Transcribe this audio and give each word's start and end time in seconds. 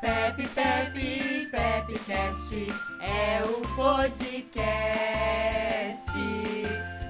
Pepe, 0.00 0.46
Pepe, 0.50 1.48
Pepcast 1.50 2.54
é 3.00 3.42
o 3.42 3.62
podcast 3.74 6.12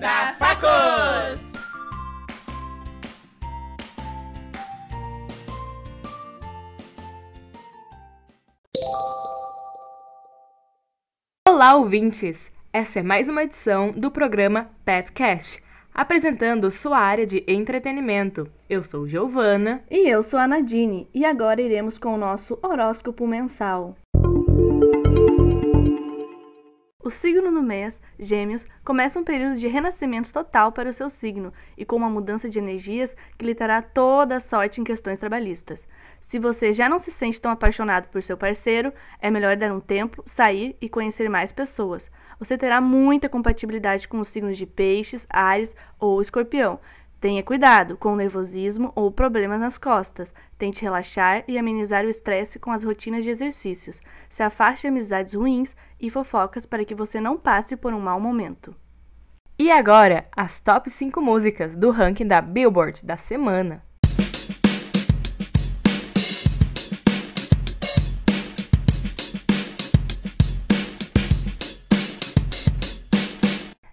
da 0.00 0.34
Facos. 0.36 1.52
Olá, 11.48 11.76
ouvintes! 11.76 12.50
Essa 12.72 12.98
é 12.98 13.02
mais 13.04 13.28
uma 13.28 13.44
edição 13.44 13.92
do 13.92 14.10
programa 14.10 14.72
Pepcast, 14.84 15.62
apresentando 15.94 16.70
sua 16.70 16.98
área 16.98 17.26
de 17.26 17.44
entretenimento. 17.46 18.48
Eu 18.68 18.82
sou 18.82 19.06
Giovana. 19.06 19.82
E 19.90 20.08
eu 20.08 20.22
sou 20.22 20.38
a 20.38 20.48
Nadine, 20.48 21.08
e 21.14 21.24
agora 21.24 21.60
iremos 21.60 21.98
com 21.98 22.14
o 22.14 22.18
nosso 22.18 22.58
horóscopo 22.62 23.26
mensal. 23.26 23.96
O 27.04 27.10
signo 27.10 27.50
no 27.50 27.64
mês, 27.64 28.00
Gêmeos, 28.16 28.64
começa 28.84 29.18
um 29.18 29.24
período 29.24 29.56
de 29.56 29.66
renascimento 29.66 30.32
total 30.32 30.70
para 30.70 30.88
o 30.88 30.92
seu 30.92 31.10
signo 31.10 31.52
e 31.76 31.84
com 31.84 31.96
uma 31.96 32.08
mudança 32.08 32.48
de 32.48 32.60
energias 32.60 33.16
que 33.36 33.44
lhe 33.44 33.56
trará 33.56 33.82
toda 33.82 34.36
a 34.36 34.40
sorte 34.40 34.80
em 34.80 34.84
questões 34.84 35.18
trabalhistas. 35.18 35.84
Se 36.20 36.38
você 36.38 36.72
já 36.72 36.88
não 36.88 37.00
se 37.00 37.10
sente 37.10 37.40
tão 37.40 37.50
apaixonado 37.50 38.06
por 38.06 38.22
seu 38.22 38.36
parceiro, 38.36 38.92
é 39.20 39.32
melhor 39.32 39.56
dar 39.56 39.72
um 39.72 39.80
tempo, 39.80 40.22
sair 40.24 40.76
e 40.80 40.88
conhecer 40.88 41.28
mais 41.28 41.50
pessoas. 41.50 42.08
Você 42.38 42.56
terá 42.56 42.80
muita 42.80 43.28
compatibilidade 43.28 44.06
com 44.06 44.20
os 44.20 44.28
signos 44.28 44.56
de 44.56 44.64
Peixes, 44.64 45.26
Ares 45.28 45.74
ou 45.98 46.22
Escorpião. 46.22 46.78
Tenha 47.22 47.40
cuidado 47.40 47.96
com 47.96 48.14
o 48.14 48.16
nervosismo 48.16 48.90
ou 48.96 49.08
problemas 49.08 49.60
nas 49.60 49.78
costas. 49.78 50.34
Tente 50.58 50.82
relaxar 50.82 51.44
e 51.46 51.56
amenizar 51.56 52.04
o 52.04 52.10
estresse 52.10 52.58
com 52.58 52.72
as 52.72 52.82
rotinas 52.82 53.22
de 53.22 53.30
exercícios. 53.30 54.00
Se 54.28 54.42
afaste 54.42 54.82
de 54.82 54.88
amizades 54.88 55.32
ruins 55.32 55.76
e 56.00 56.10
fofocas 56.10 56.66
para 56.66 56.84
que 56.84 56.96
você 56.96 57.20
não 57.20 57.38
passe 57.38 57.76
por 57.76 57.94
um 57.94 58.00
mau 58.00 58.18
momento. 58.18 58.74
E 59.56 59.70
agora, 59.70 60.26
as 60.36 60.58
top 60.58 60.90
5 60.90 61.22
músicas 61.22 61.76
do 61.76 61.92
ranking 61.92 62.26
da 62.26 62.40
Billboard 62.40 63.06
da 63.06 63.16
semana. 63.16 63.84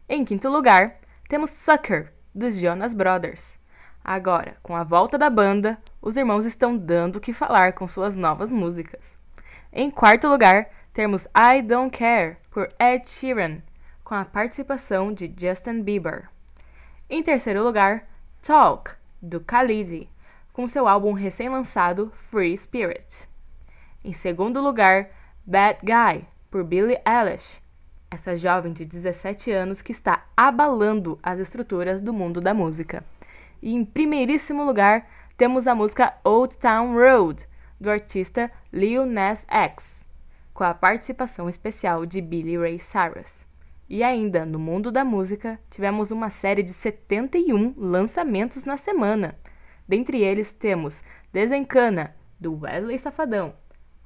Em 0.09 0.25
quinto 0.25 0.49
lugar, 0.49 0.97
temos 1.27 1.52
Sucker, 1.52 2.11
dos 2.33 2.58
Jonas 2.58 2.94
Brothers. 2.94 3.58
Agora, 4.03 4.58
com 4.63 4.75
a 4.75 4.83
volta 4.83 5.17
da 5.17 5.30
banda, 5.30 5.77
os 6.02 6.17
irmãos 6.17 6.45
estão 6.45 6.77
dando 6.77 7.17
o 7.17 7.19
que 7.19 7.33
falar 7.33 7.73
com 7.73 7.88
suas 7.88 8.16
novas 8.16 8.52
músicas. 8.52 9.17
Em 9.71 9.91
quarto 9.91 10.27
lugar, 10.27 10.69
temos 10.94 11.27
I 11.27 11.61
Don't 11.61 11.95
Care, 11.95 12.38
por 12.49 12.67
Ed 12.80 13.08
Sheeran, 13.08 13.61
com 14.03 14.16
a 14.16 14.25
participação 14.25 15.13
de 15.13 15.31
Justin 15.38 15.81
Bieber. 15.83 16.30
Em 17.09 17.21
terceiro 17.21 17.63
lugar, 17.63 18.08
Talk, 18.41 18.91
do 19.21 19.39
Khalid, 19.39 20.09
com 20.52 20.67
seu 20.67 20.88
álbum 20.88 21.14
recém-lançado 21.14 22.11
Free 22.30 22.58
Spirit. 22.58 23.30
Em 24.03 24.14
segundo 24.14 24.61
lugar, 24.61 25.09
Bad 25.45 25.80
Guy, 25.83 26.25
por 26.49 26.64
Billie 26.64 26.99
Eilish, 27.05 27.61
essa 28.11 28.35
jovem 28.35 28.71
de 28.71 28.85
17 28.85 29.52
anos 29.52 29.81
que 29.81 29.91
está 29.91 30.25
abalando 30.35 31.19
as 31.21 31.39
estruturas 31.39 32.02
do 32.02 32.11
mundo 32.11 32.41
da 32.41 32.53
música. 32.53 33.03
E 33.61 33.73
em 33.73 33.85
primeiríssimo 33.85 34.64
lugar, 34.64 35.08
temos 35.37 35.67
a 35.67 35.75
música 35.75 36.14
Old 36.23 36.58
Town 36.58 36.93
Road, 36.93 37.48
do 37.80 37.89
artista 37.89 38.52
Lil 38.73 39.05
Nas 39.05 39.45
X, 39.48 40.05
com 40.53 40.64
a 40.64 40.73
participação 40.73 41.48
especial 41.48 42.05
de 42.05 42.19
Billy 42.21 42.58
Ray 42.58 42.80
Cyrus. 42.80 43.45
E 43.87 44.03
ainda, 44.03 44.45
no 44.45 44.59
mundo 44.59 44.92
da 44.92 45.03
música, 45.03 45.59
tivemos 45.69 46.11
uma 46.11 46.30
série 46.30 46.61
de 46.61 46.71
71 46.71 47.73
lançamentos 47.77 48.65
na 48.65 48.77
semana. 48.77 49.36
Dentre 49.87 50.21
eles 50.21 50.52
temos 50.52 51.02
Desencana, 51.33 52.15
do 52.39 52.59
Wesley 52.61 52.98
Safadão, 52.98 53.53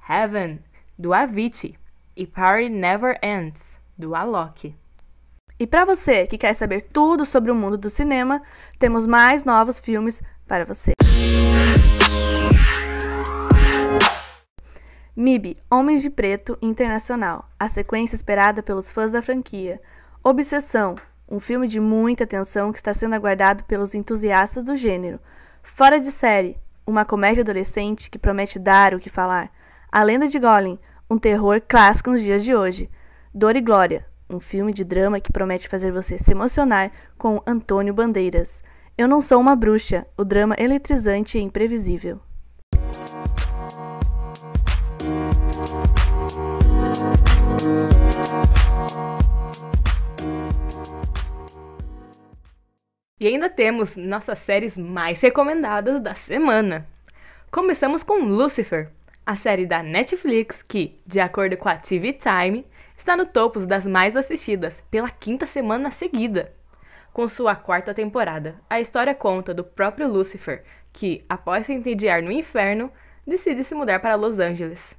Heaven, 0.08 0.60
do 0.98 1.12
Avicii 1.12 1.76
e 2.16 2.26
Party 2.26 2.68
Never 2.68 3.18
Ends, 3.22 3.80
do 3.96 4.14
Alok. 4.14 4.74
E 5.58 5.66
para 5.66 5.84
você 5.84 6.26
que 6.26 6.36
quer 6.36 6.52
saber 6.54 6.82
tudo 6.82 7.24
sobre 7.24 7.50
o 7.50 7.54
mundo 7.54 7.78
do 7.78 7.88
cinema, 7.88 8.42
temos 8.78 9.06
mais 9.06 9.44
novos 9.44 9.78
filmes 9.78 10.22
para 10.46 10.64
você. 10.64 10.92
MIB 15.16 15.56
Homens 15.70 16.02
de 16.02 16.10
Preto 16.10 16.58
Internacional 16.60 17.48
a 17.58 17.68
sequência 17.68 18.16
esperada 18.16 18.62
pelos 18.62 18.90
fãs 18.90 19.12
da 19.12 19.22
franquia. 19.22 19.80
Obsessão 20.22 20.96
um 21.28 21.40
filme 21.40 21.66
de 21.66 21.80
muita 21.80 22.24
atenção 22.24 22.72
que 22.72 22.78
está 22.78 22.92
sendo 22.92 23.14
aguardado 23.14 23.64
pelos 23.64 23.94
entusiastas 23.94 24.62
do 24.64 24.76
gênero. 24.76 25.18
Fora 25.62 25.98
de 25.98 26.10
série 26.10 26.58
uma 26.86 27.04
comédia 27.04 27.42
adolescente 27.42 28.10
que 28.10 28.18
promete 28.18 28.58
dar 28.58 28.92
o 28.92 29.00
que 29.00 29.08
falar. 29.08 29.50
A 29.90 30.02
Lenda 30.02 30.28
de 30.28 30.38
Golem 30.38 30.78
um 31.08 31.18
terror 31.18 31.60
clássico 31.66 32.10
nos 32.10 32.22
dias 32.22 32.42
de 32.42 32.54
hoje. 32.54 32.90
Dor 33.36 33.56
e 33.56 33.60
Glória, 33.60 34.06
um 34.30 34.38
filme 34.38 34.72
de 34.72 34.84
drama 34.84 35.18
que 35.18 35.32
promete 35.32 35.66
fazer 35.66 35.90
você 35.90 36.16
se 36.16 36.30
emocionar 36.30 36.92
com 37.18 37.42
Antônio 37.44 37.92
Bandeiras. 37.92 38.62
Eu 38.96 39.08
não 39.08 39.20
sou 39.20 39.40
uma 39.40 39.56
bruxa, 39.56 40.06
o 40.16 40.24
drama 40.24 40.54
eletrizante 40.56 41.36
e 41.36 41.40
imprevisível. 41.42 42.20
E 53.18 53.26
ainda 53.26 53.50
temos 53.50 53.96
nossas 53.96 54.38
séries 54.38 54.78
mais 54.78 55.20
recomendadas 55.20 56.00
da 56.00 56.14
semana. 56.14 56.86
Começamos 57.50 58.04
com 58.04 58.24
Lucifer, 58.24 58.92
a 59.26 59.34
série 59.34 59.66
da 59.66 59.82
Netflix 59.82 60.62
que, 60.62 60.96
de 61.04 61.18
acordo 61.18 61.56
com 61.56 61.68
a 61.68 61.74
TV 61.74 62.12
Time, 62.12 62.64
está 62.96 63.16
no 63.16 63.26
topo 63.26 63.60
das 63.66 63.86
mais 63.86 64.16
assistidas 64.16 64.82
pela 64.90 65.10
quinta 65.10 65.46
semana 65.46 65.90
seguida. 65.90 66.52
Com 67.12 67.28
sua 67.28 67.54
quarta 67.54 67.94
temporada, 67.94 68.56
a 68.68 68.80
história 68.80 69.14
conta 69.14 69.54
do 69.54 69.62
próprio 69.62 70.08
Lucifer, 70.08 70.64
que, 70.92 71.24
após 71.28 71.66
se 71.66 71.72
entediar 71.72 72.22
no 72.22 72.32
inferno, 72.32 72.90
decide 73.26 73.62
se 73.62 73.74
mudar 73.74 74.00
para 74.00 74.16
Los 74.16 74.38
Angeles. 74.38 74.96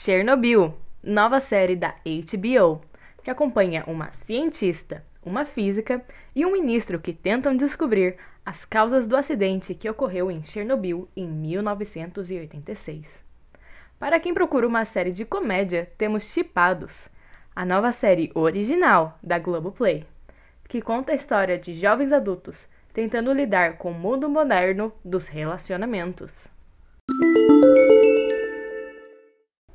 Chernobyl, 0.00 0.74
nova 1.02 1.40
série 1.40 1.74
da 1.74 1.94
HBO, 2.04 2.80
que 3.22 3.30
acompanha 3.30 3.84
uma 3.86 4.10
cientista, 4.10 5.04
uma 5.24 5.44
física 5.44 6.04
e 6.34 6.46
um 6.46 6.52
ministro 6.52 7.00
que 7.00 7.12
tentam 7.12 7.56
descobrir 7.56 8.16
as 8.44 8.64
causas 8.64 9.08
do 9.08 9.16
acidente 9.16 9.74
que 9.74 9.90
ocorreu 9.90 10.30
em 10.30 10.44
Chernobyl 10.44 11.08
em 11.16 11.26
1986. 11.26 13.24
Para 13.98 14.20
quem 14.20 14.32
procura 14.32 14.68
uma 14.68 14.84
série 14.84 15.10
de 15.10 15.24
comédia, 15.24 15.90
temos 15.98 16.22
Chipados, 16.24 17.08
a 17.56 17.64
nova 17.64 17.90
série 17.90 18.30
original 18.34 19.18
da 19.22 19.38
Globoplay, 19.38 20.04
que 20.68 20.82
conta 20.82 21.12
a 21.12 21.14
história 21.14 21.58
de 21.58 21.72
jovens 21.72 22.12
adultos 22.12 22.68
tentando 22.92 23.32
lidar 23.32 23.78
com 23.78 23.92
o 23.92 23.94
mundo 23.94 24.28
moderno 24.28 24.92
dos 25.02 25.26
relacionamentos. 25.28 26.48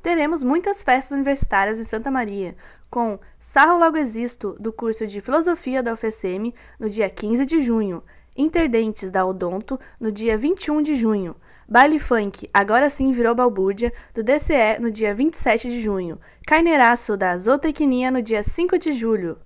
Teremos 0.00 0.44
muitas 0.44 0.80
festas 0.80 1.10
universitárias 1.10 1.80
em 1.80 1.84
Santa 1.84 2.08
Maria, 2.08 2.54
com 2.88 3.18
Sarro 3.40 3.78
Logo 3.78 3.96
Existo, 3.96 4.56
do 4.60 4.72
curso 4.72 5.04
de 5.04 5.20
Filosofia 5.20 5.82
da 5.82 5.92
UFSM, 5.94 6.54
no 6.78 6.88
dia 6.88 7.10
15 7.10 7.44
de 7.44 7.60
junho, 7.60 8.02
Interdentes 8.36 9.10
da 9.10 9.26
Odonto, 9.26 9.78
no 9.98 10.12
dia 10.12 10.38
21 10.38 10.82
de 10.82 10.94
junho, 10.94 11.34
Baile 11.68 11.98
Funk, 11.98 12.48
agora 12.52 12.90
sim 12.90 13.12
virou 13.12 13.34
balbúrdia, 13.34 13.92
do 14.14 14.22
DCE, 14.22 14.78
no 14.80 14.90
dia 14.90 15.14
27 15.14 15.70
de 15.70 15.80
junho, 15.80 16.18
Carneiraço, 16.46 17.16
da 17.16 17.36
Zootecnia, 17.36 18.10
no 18.10 18.20
dia 18.20 18.42
5 18.42 18.78
de 18.78 18.92
julho. 18.92 19.38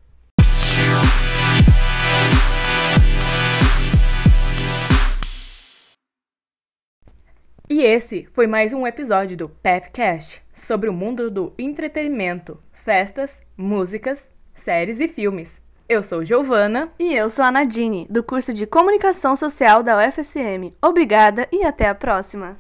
E 7.68 7.82
esse 7.82 8.28
foi 8.32 8.46
mais 8.46 8.72
um 8.72 8.86
episódio 8.86 9.36
do 9.36 9.48
Pepcast 9.48 10.40
sobre 10.52 10.88
o 10.88 10.92
mundo 10.92 11.30
do 11.30 11.52
entretenimento, 11.58 12.62
festas, 12.72 13.42
músicas, 13.56 14.32
séries 14.54 15.00
e 15.00 15.08
filmes. 15.08 15.60
Eu 15.88 16.03
sou 16.03 16.25
Giovana. 16.25 16.88
E 16.99 17.15
eu 17.15 17.29
sou 17.29 17.44
a 17.44 17.50
Nadine, 17.53 18.09
do 18.11 18.21
curso 18.21 18.53
de 18.53 18.67
Comunicação 18.67 19.37
Social 19.37 19.85
da 19.85 19.97
UFSM. 19.97 20.75
Obrigada 20.83 21.47
e 21.53 21.65
até 21.65 21.88
a 21.88 21.94
próxima! 21.94 22.56